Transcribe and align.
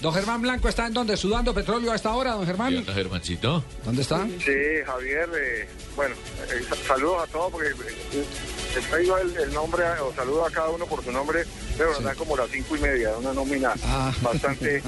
Don 0.00 0.12
Germán 0.12 0.42
Blanco 0.42 0.68
está 0.68 0.86
en 0.86 0.92
donde 0.92 1.16
sudando 1.16 1.54
petróleo 1.54 1.90
a 1.90 1.96
esta 1.96 2.12
hora, 2.14 2.32
don 2.32 2.44
Germán. 2.46 2.84
Germancito? 2.84 3.64
¿Dónde 3.84 4.02
está? 4.02 4.26
Sí, 4.44 4.52
Javier, 4.84 5.28
eh, 5.34 5.68
bueno, 5.96 6.14
eh, 6.52 6.62
saludos 6.86 7.22
a 7.26 7.32
todos 7.32 7.50
porque 7.50 7.68
eh, 7.70 8.24
he 8.92 8.96
digo 9.00 9.16
el, 9.16 9.34
el, 9.36 9.54
nombre 9.54 9.84
o 10.02 10.12
saludo 10.14 10.44
a 10.46 10.50
cada 10.50 10.68
uno 10.68 10.84
por 10.86 11.02
su 11.02 11.10
nombre, 11.10 11.44
pero 11.78 11.92
nos 11.92 12.02
dan 12.04 12.14
como 12.16 12.36
las 12.36 12.50
cinco 12.50 12.76
y 12.76 12.80
media, 12.80 13.16
una 13.16 13.32
nómina 13.32 13.72
Ah. 13.84 14.12
bastante 14.22 14.82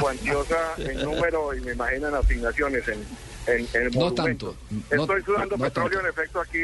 cuantiosa 0.00 0.74
en 0.78 1.02
número 1.02 1.52
y 1.54 1.60
me 1.62 1.72
imagino 1.72 2.08
en 2.08 2.14
asignaciones 2.14 2.86
en, 2.86 3.04
en, 3.48 3.68
en 3.74 3.82
el 3.86 3.90
No 3.92 4.00
monumento. 4.10 4.56
tanto, 4.70 4.94
Estoy 5.02 5.22
sudando 5.24 5.56
no 5.56 5.64
petróleo 5.64 5.98
tanto. 6.00 6.06
en 6.06 6.12
efecto 6.14 6.40
aquí 6.40 6.62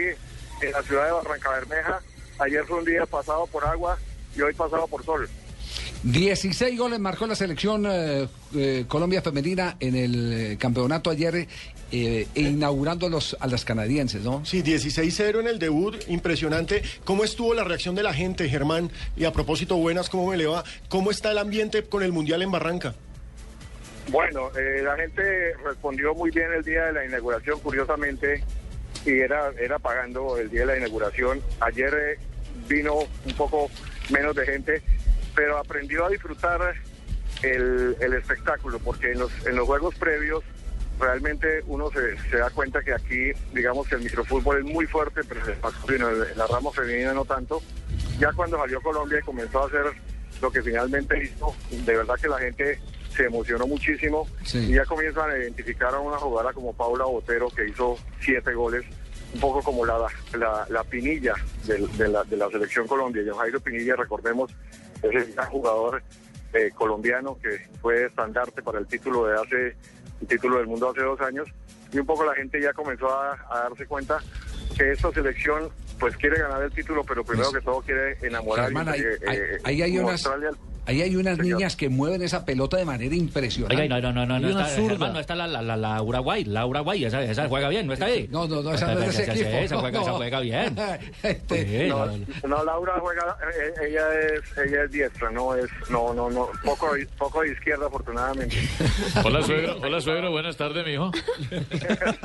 en 0.61 0.73
la 0.73 0.83
ciudad 0.85 1.07
de 1.07 1.13
Barranca 1.13 1.51
Bermeja. 1.51 2.01
Ayer 2.39 2.65
fue 2.65 2.79
un 2.79 2.85
día 2.85 3.05
pasado 3.07 3.47
por 3.49 3.65
agua 3.65 3.99
y 4.37 4.41
hoy 4.41 4.55
pasado 4.55 4.87
por 4.87 5.05
sol. 5.05 5.29
16 6.03 6.77
goles 6.79 6.99
marcó 6.99 7.27
la 7.27 7.37
selección 7.37 7.87
eh, 7.89 8.27
eh, 8.57 8.85
Colombia 8.89 9.23
femenina 9.23 9.77
en 9.79 9.95
el 9.95 10.33
eh, 10.33 10.57
campeonato 10.59 11.11
ayer, 11.11 11.47
eh, 11.93 12.27
inaugurando 12.35 13.09
los, 13.09 13.37
a 13.39 13.47
las 13.47 13.65
canadienses, 13.65 14.23
¿no? 14.23 14.45
Sí, 14.45 14.63
16-0 14.63 15.41
en 15.41 15.47
el 15.47 15.59
debut, 15.61 15.97
impresionante. 16.09 16.83
¿Cómo 17.05 17.23
estuvo 17.23 17.55
la 17.55 17.63
reacción 17.65 17.95
de 17.95 18.03
la 18.03 18.13
gente, 18.13 18.49
Germán? 18.49 18.91
Y 19.17 19.27
a 19.27 19.33
propósito, 19.33 19.77
buenas, 19.77 20.09
¿cómo 20.09 20.31
me 20.31 20.37
le 20.37 20.47
va? 20.47 20.65
¿Cómo 20.89 21.11
está 21.11 21.31
el 21.31 21.39
ambiente 21.39 21.85
con 21.85 22.03
el 22.03 22.11
Mundial 22.11 22.43
en 22.43 22.51
Barranca? 22.51 22.95
Bueno, 24.09 24.51
eh, 24.59 24.83
la 24.83 24.97
gente 24.97 25.55
respondió 25.65 26.15
muy 26.15 26.31
bien 26.31 26.53
el 26.53 26.65
día 26.65 26.87
de 26.87 26.93
la 26.95 27.05
inauguración, 27.05 27.61
curiosamente, 27.61 28.43
y 29.07 29.11
era, 29.11 29.53
era 29.61 29.79
pagando 29.79 30.37
el 30.37 30.51
día 30.51 30.61
de 30.61 30.67
la 30.67 30.77
inauguración. 30.79 31.41
Ayer 31.61 31.95
eh, 31.95 32.19
vino 32.69 33.01
un 33.01 33.35
poco 33.37 33.71
menos 34.11 34.35
de 34.35 34.47
gente, 34.47 34.83
pero 35.35 35.59
aprendió 35.59 36.07
a 36.07 36.09
disfrutar 36.11 36.75
el, 37.43 37.97
el 38.01 38.13
espectáculo, 38.15 38.79
porque 38.79 39.13
en 39.13 39.21
los, 39.21 39.47
en 39.47 39.57
los 39.57 39.67
juegos 39.67 39.95
previos 39.97 40.45
realmente 41.01 41.63
uno 41.67 41.91
se, 41.91 42.17
se 42.31 42.37
da 42.37 42.51
cuenta 42.51 42.83
que 42.83 42.93
aquí, 42.95 43.33
digamos 43.53 43.89
que 43.89 43.97
el 43.97 44.03
microfútbol 44.03 44.59
es 44.59 44.65
muy 44.65 44.87
fuerte, 44.87 45.23
pero 45.25 45.45
el 45.47 45.59
masculino, 45.61 46.11
en 46.11 46.39
la 46.39 46.47
rama 46.47 46.71
femenina 46.73 47.13
no 47.13 47.25
tanto. 47.25 47.61
Ya 48.19 48.33
cuando 48.33 48.59
salió 48.59 48.81
Colombia 48.81 49.19
y 49.19 49.23
comenzó 49.23 49.63
a 49.65 49.67
hacer 49.67 49.85
lo 50.41 50.51
que 50.53 50.63
finalmente 50.63 51.23
hizo, 51.25 51.55
de 51.71 51.97
verdad 51.97 52.15
que 52.21 52.29
la 52.29 52.39
gente 52.39 52.79
se 53.17 53.25
emocionó 53.25 53.67
muchísimo 53.67 54.27
Sí. 54.45 54.59
y 54.71 54.75
ya 54.75 54.85
comienzan 54.85 55.31
a 55.31 55.37
identificar 55.39 55.95
a 55.95 55.99
una 55.99 56.17
jugadora 56.19 56.53
como 56.55 56.73
Paula 56.73 57.05
Botero 57.05 57.49
que 57.51 57.69
hizo 57.69 57.99
siete 58.21 58.55
goles, 58.55 58.85
un 59.35 59.41
poco 59.41 59.63
como 59.63 59.85
la, 59.85 59.99
la, 60.39 60.67
la 60.69 60.85
pinilla 60.85 61.35
del- 61.65 61.91
de, 61.97 62.09
la, 62.09 62.23
de 62.25 62.37
la 62.37 62.49
selección 62.49 62.87
Colombia. 62.87 63.23
Y 63.23 63.29
Jairo 63.37 63.61
Pinilla, 63.61 63.97
recordemos, 63.97 64.51
es 65.03 65.15
el 65.15 65.35
gran 65.35 65.49
jugador 65.51 66.03
eh, 66.53 66.71
colombiano 66.75 67.39
que 67.43 67.67
fue 67.81 68.05
estandarte 68.07 68.63
para 68.63 68.79
el 68.79 68.87
título 68.87 69.27
de 69.27 69.35
hace 69.41 69.77
el 70.21 70.27
título 70.29 70.59
del 70.59 70.67
mundo 70.67 70.91
hace 70.91 71.01
dos 71.03 71.21
años. 71.21 71.49
Y 71.93 71.99
un 71.99 72.07
poco 72.07 72.25
la 72.25 72.35
gente 72.35 72.61
ya 72.61 72.73
comenzó 72.73 73.09
a, 73.11 73.33
a 73.51 73.59
darse 73.69 73.87
cuenta 73.87 74.19
que 74.77 74.93
esta 74.93 75.11
selección 75.13 75.69
pues 75.99 76.17
quiere 76.17 76.39
ganar 76.41 76.63
el 76.63 76.73
título 76.73 77.05
pero 77.05 77.23
primero 77.25 77.51
Pues, 77.51 77.61
que 77.61 77.65
todo 77.65 77.81
quiere 77.83 78.17
enamorar 78.23 78.65
Germán, 78.67 78.89
ahí, 78.89 79.01
y, 79.01 79.05
eh, 79.05 79.59
eh, 79.67 79.83
hay 79.83 79.99
unas, 79.99 80.25
Australia- 80.27 80.51
ahí 80.87 81.03
hay 81.03 81.17
unas 81.17 81.37
Señor. 81.37 81.57
niñas 81.59 81.77
que 81.77 81.89
mueven 81.89 82.23
esa 82.23 82.45
pelota 82.45 82.77
de 82.77 82.85
manera 82.85 83.15
impresionante. 83.15 83.81
Oiga, 83.83 84.01
no, 84.01 84.13
no, 84.13 84.13
no, 84.13 84.27
no, 84.27 84.41
no 84.41 84.49
Y 84.49 84.53
una 84.53 84.67
está. 84.69 84.83
Germán, 84.83 85.13
no 85.13 85.21
está 85.21 85.35
la, 85.35 85.47
la, 85.47 85.63
la, 85.63 85.77
la 85.77 86.03
Uruguay, 86.03 86.45
la 86.45 86.67
Uruguay, 86.67 87.05
esa, 87.05 87.23
esa 87.23 87.49
juega 87.49 87.69
bien, 87.69 87.87
¿no 87.87 87.93
está 87.93 88.07
ahí? 88.07 88.29
No, 88.31 88.47
no, 88.49 88.63
no, 88.63 88.73
esa 88.75 88.95
no 88.95 89.01
es 89.03 89.17
de 89.17 89.23
ese 89.23 89.23
Esa- 89.23 89.33
equipo. 89.33 89.49
Esa 89.59 89.77
juega, 89.79 90.01
esa 90.01 90.11
No. 90.11 90.17
juega 90.17 90.41
bien. 90.41 90.77
Este, 91.23 91.83
Sí, 91.85 91.89
No, 91.89 92.07
no, 92.07 92.17
no. 92.17 92.49
no, 92.49 92.65
Laura 92.65 92.95
juega, 93.01 93.37
eh, 93.57 93.89
ella 93.89 94.05
es, 94.21 94.59
ella 94.69 94.85
es 94.85 94.91
diestra, 94.91 95.31
no 95.31 95.55
es, 95.55 95.71
no, 95.91 96.13
no, 96.15 96.31
no, 96.31 96.49
poco, 96.65 96.91
poco 97.19 97.43
de 97.43 97.53
izquierda 97.53 97.87
afortunadamente. 97.87 98.57
Hola 99.25 99.43
suegro, 99.43 99.77
hola 99.81 100.01
suegro, 100.01 100.31
buenas 100.31 100.57
tardes, 100.57 100.85
mijo. 100.87 101.11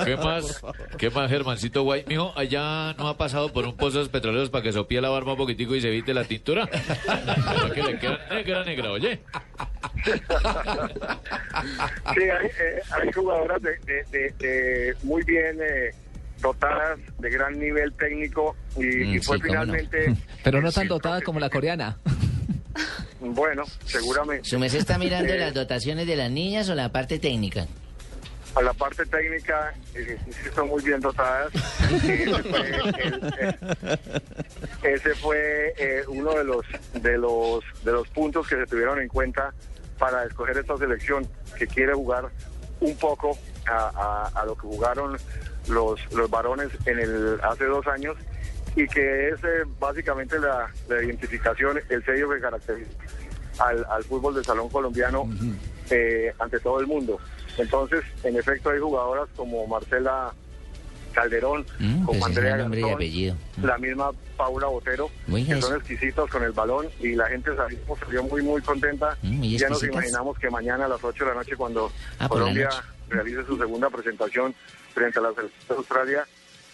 ¿Qué 0.06 0.18
más? 0.18 0.62
¿Qué 0.97 1.09
más, 1.09 1.29
Germancito 1.29 1.84
Guay? 1.84 2.06
Mijo, 2.07 2.34
allá 2.35 2.94
no 2.97 3.07
ha 3.07 3.18
pasado 3.18 3.51
por 3.53 3.66
un 3.66 3.75
pozos 3.78 4.09
petroleros 4.09 4.50
para 4.50 4.63
que 4.63 4.72
sopie 4.72 5.00
la 5.01 5.09
barba 5.09 5.34
un 5.34 5.38
poquitico 5.38 5.75
y 5.75 5.81
se 5.81 5.89
evite 5.89 6.13
la 6.13 6.24
tintura. 6.24 6.68
Para 7.07 7.74
que 7.74 7.84
le 7.84 8.00
queda 8.47 8.63
negra, 8.63 8.90
negra, 8.90 8.91
oye. 8.91 9.19
Sí, 12.13 12.22
hay, 12.24 12.47
eh, 12.47 12.81
hay 12.91 13.12
jugadoras 13.12 13.62
de, 13.62 13.72
de- 13.85 14.03
de- 14.12 14.34
de 14.40 14.96
muy 15.03 15.24
bien 15.24 15.58
eh, 15.62 15.91
dotadas, 16.41 17.00
de 17.19 17.30
gran 17.30 17.57
nivel 17.59 17.94
técnico 17.94 18.56
y, 18.75 18.81
Mm, 18.86 19.13
y 19.16 19.19
fue 19.19 19.38
sí, 19.38 19.44
cómo 19.44 19.53
no. 19.56 19.62
finalmente, 19.63 20.16
Pero 20.44 20.62
no 20.62 20.72
tan 20.72 20.88
dotada 20.88 21.22
como 21.22 21.40
la 21.40 21.50
coreana. 21.50 21.97
bueno, 23.19 23.63
seguramente. 23.86 24.47
¿Su 24.50 24.59
merced 24.59 24.80
está 24.80 24.97
mirando 24.97 25.36
las 25.36 25.53
dotaciones 25.53 26.06
de 26.07 26.16
las 26.16 26.31
niñas 26.31 26.69
o 26.69 26.75
la 26.75 26.90
parte 26.91 27.19
técnica? 27.19 27.68
A 28.57 28.62
la 28.63 28.73
parte 28.73 29.06
técnica, 29.06 29.73
eh, 29.94 30.18
son 30.56 30.69
muy 30.69 30.81
bien 30.81 31.00
dotadas. 31.00 31.51
Ese 31.94 32.41
fue, 32.44 32.69
el- 33.03 33.34
eh, 33.40 33.57
ese 34.84 35.16
fue, 35.16 35.73
eh, 35.78 36.03
uno 36.07 36.31
de 36.34 36.44
los, 36.44 36.66
de, 36.94 37.18
los, 37.19 37.63
de 37.84 37.91
los 37.91 38.07
puntos 38.09 38.47
que 38.47 38.56
se 38.56 38.66
tuvieron 38.66 39.00
en 39.00 39.07
cuenta 39.09 39.53
para 40.00 40.23
escoger 40.25 40.57
esta 40.57 40.75
selección, 40.78 41.28
que 41.57 41.68
quiere 41.68 41.94
jugar 41.94 42.29
un 42.79 42.95
poco 42.97 43.38
a, 43.68 44.29
a- 44.34 44.41
a 44.41 44.45
lo 44.45 44.56
que 44.56 44.62
jugaron 44.62 45.18
los, 45.68 46.00
los 46.13 46.29
varones 46.29 46.69
en 46.85 47.00
el 47.00 47.39
hace 47.44 47.66
dos 47.66 47.85
años 47.88 48.16
y 48.75 48.88
que 48.88 49.29
es 49.29 49.35
eh, 49.44 49.63
básicamente 49.79 50.39
la, 50.39 50.72
la 50.88 51.03
identificación, 51.03 51.79
el 51.89 52.03
sello 52.06 52.29
que 52.29 52.39
caracteriza 52.39 52.89
al, 53.59 53.85
al 53.89 54.03
fútbol 54.03 54.34
de 54.35 54.44
salón 54.44 54.69
colombiano 54.69 55.29
eh, 55.91 56.34
ante 56.39 56.59
todo 56.59 56.79
el 56.79 56.88
mundo. 56.88 57.19
Entonces, 57.57 58.03
en 58.23 58.38
efecto, 58.38 58.69
hay 58.69 58.79
jugadoras 58.79 59.28
como 59.35 59.66
Marcela 59.68 60.34
Calderón, 61.13 61.66
Mm, 61.79 62.06
como 62.06 62.19
pues 62.19 62.23
Andrea 62.25 62.57
Gastón, 62.57 62.94
apellido. 62.94 63.35
la 63.62 63.78
misma 63.79 64.12
Paula 64.35 64.68
Botero, 64.68 65.09
Muy 65.25 65.44
que 65.44 65.59
son 65.59 65.75
exquisitos 65.78 66.29
con 66.29 66.44
el 66.44 66.51
balón 66.51 66.88
y 67.00 67.16
la 67.16 67.25
gente 67.28 67.56
salió, 67.56 67.79
salió 68.06 68.23
muy, 68.23 68.44
muy 68.44 68.62
contenta. 68.62 69.18
Mm, 69.23 69.38
muy 69.38 69.57
ya 69.57 69.69
nos 69.69 69.84
imaginamos 69.84 70.38
que 70.38 70.50
mañana 70.51 70.85
a 70.85 70.88
las 70.90 71.03
8 71.03 71.23
de 71.23 71.29
la 71.31 71.35
noche, 71.38 71.56
cuando 71.56 71.91
Ah, 72.19 72.29
Colombia 72.29 72.66
noche. 72.68 72.81
realice 73.09 73.44
su 73.45 73.57
segunda 73.57 73.89
presentación 73.89 74.53
frente 74.94 75.18
a 75.18 75.24
la 75.24 75.34
selección 75.34 75.68
de 75.69 75.75
Australia, 75.75 76.28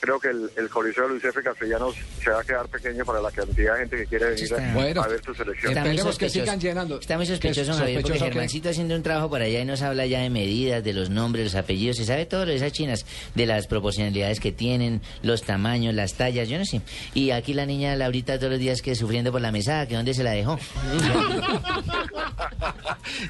creo 0.03 0.19
que 0.19 0.27
el, 0.27 0.51
el 0.57 0.69
Coliseo 0.69 1.07
Luis 1.07 1.23
F. 1.23 1.41
Castellanos 1.41 1.95
se 2.21 2.29
va 2.29 2.41
a 2.41 2.43
quedar 2.43 2.67
pequeño 2.67 3.05
para 3.05 3.21
la 3.21 3.31
cantidad 3.31 3.75
de 3.75 3.79
gente 3.79 3.95
que 3.95 4.05
quiere 4.05 4.31
venir 4.31 4.53
a, 4.53 4.73
Bueno. 4.73 5.01
a 5.01 5.07
ver 5.07 5.23
su 5.23 5.33
selección. 5.33 5.77
Esperemos 5.77 6.17
que 6.17 6.29
sigan 6.29 6.59
llenando. 6.59 6.99
Está 6.99 7.15
muy 7.15 7.25
Que 7.25 7.31
sospechoso, 7.31 7.71
es 7.71 7.77
Javier, 7.77 8.01
porque 8.01 8.19
que- 8.19 8.25
Germancito 8.25 8.67
haciendo 8.69 8.95
un 8.95 9.03
trabajo 9.03 9.29
por 9.29 9.41
allá 9.41 9.61
y 9.61 9.65
nos 9.65 9.81
habla 9.81 10.05
ya 10.05 10.19
de 10.19 10.29
medidas, 10.29 10.83
de 10.83 10.91
los 10.91 11.09
nombres, 11.09 11.45
los 11.45 11.55
apellidos, 11.55 11.95
se 11.95 12.03
sabe 12.03 12.25
todo 12.25 12.43
lo 12.45 12.51
de 12.51 12.57
esas 12.57 12.73
chinas, 12.73 13.05
de 13.33 13.45
las 13.45 13.65
proporcionalidades 13.67 14.41
que 14.41 14.51
tienen, 14.51 15.01
los 15.21 15.43
tamaños, 15.43 15.95
las 15.95 16.15
tallas, 16.15 16.49
yo 16.49 16.57
no 16.57 16.65
sé. 16.65 16.81
Y 17.13 17.31
aquí 17.31 17.53
la 17.53 17.65
niña 17.65 17.95
Laurita 17.95 18.37
todos 18.37 18.51
los 18.51 18.59
días 18.59 18.81
que 18.81 18.95
sufriendo 18.95 19.31
por 19.31 19.39
la 19.39 19.53
mesada, 19.53 19.87
que 19.87 19.95
dónde 19.95 20.13
se 20.13 20.23
la 20.23 20.31
dejó. 20.31 20.59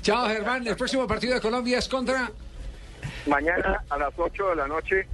Chao, 0.01 0.27
Germán. 0.27 0.65
El 0.67 0.75
próximo 0.75 1.07
partido 1.07 1.35
de 1.35 1.41
Colombia 1.41 1.77
es 1.77 1.87
contra. 1.87 2.31
Mañana 3.27 3.83
a 3.89 3.97
las 3.97 4.13
8 4.17 4.49
de 4.49 4.55
la 4.55 4.67
noche 4.67 5.07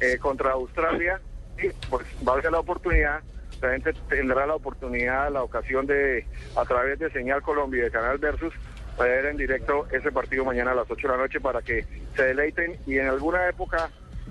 eh, 0.00 0.18
contra 0.18 0.52
Australia, 0.52 1.20
y 1.58 1.68
pues 1.88 2.06
va 2.26 2.38
a 2.38 2.42
ser 2.42 2.52
la 2.52 2.60
oportunidad, 2.60 3.22
la 3.62 3.70
gente 3.70 3.94
tendrá 4.08 4.46
la 4.46 4.54
oportunidad, 4.54 5.30
la 5.32 5.42
ocasión 5.42 5.86
de, 5.86 6.26
a 6.56 6.64
través 6.64 6.98
de 6.98 7.10
Señal 7.10 7.42
Colombia 7.42 7.80
y 7.80 7.84
de 7.84 7.90
Canal 7.90 8.18
Versus, 8.18 8.52
ver 8.98 9.26
en 9.26 9.36
directo 9.36 9.86
ese 9.90 10.10
partido 10.12 10.44
mañana 10.44 10.72
a 10.72 10.74
las 10.74 10.90
8 10.90 11.06
de 11.06 11.14
la 11.14 11.22
noche 11.22 11.40
para 11.40 11.62
que 11.62 11.84
se 12.14 12.22
deleiten. 12.22 12.78
Y 12.86 12.98
en 12.98 13.08
alguna 13.08 13.48
época, 13.48 13.90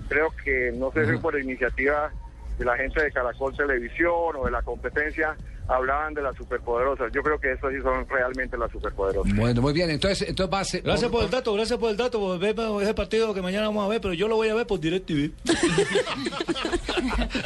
creo 0.10 0.32
que 0.44 0.72
no 0.76 0.92
sé 0.92 1.06
si 1.12 1.18
por 1.18 1.40
iniciativa 1.40 2.12
de 2.58 2.66
la 2.66 2.76
gente 2.78 3.02
de 3.02 3.12
Caracol 3.12 3.56
Televisión 3.56 4.36
o 4.36 4.46
de 4.46 4.52
la 4.52 4.62
competencia, 4.62 5.36
hablaban 5.68 6.14
de 6.14 6.22
las 6.22 6.36
superpoderosas. 6.36 7.12
Yo 7.14 7.22
creo 7.22 7.40
que 7.40 7.52
estas 7.52 7.72
sí 7.72 7.82
son 7.82 8.08
realmente 8.08 8.58
las 8.58 8.72
superpoderosas. 8.72 9.36
Bueno, 9.36 9.62
muy 9.62 9.74
bien. 9.74 9.90
Entonces, 9.90 10.28
entonces 10.28 10.54
va 10.54 10.60
a 10.60 10.66
ser. 10.66 10.82
Gracias 10.82 11.12
por 11.12 11.24
el 11.24 11.30
dato, 11.30 11.54
gracias 11.54 11.80
por 11.80 11.90
el 11.90 11.98
dato, 11.98 12.20
por 12.20 12.40
verme 12.40 12.84
ese 12.84 12.94
partido 12.94 13.34
que 13.34 13.42
mañana 13.42 13.68
vamos 13.68 13.86
a 13.86 13.90
ver, 13.90 14.02
pero 14.02 14.14
yo 14.14 14.28
lo 14.28 14.36
voy 14.36 14.50
a 14.50 14.56
ver 14.56 14.68
por 14.68 14.80
DirecTV. 14.80 15.32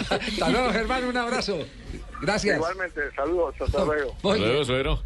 Hasta 0.09 0.49
luego, 0.49 0.71
Germán. 0.71 1.05
Un 1.05 1.17
abrazo. 1.17 1.59
Gracias. 2.21 2.57
Igualmente, 2.57 3.01
saludos, 3.15 3.55
hasta 3.59 3.85
luego. 3.85 4.15
Oye, 4.23 4.63
Luego. 4.63 5.01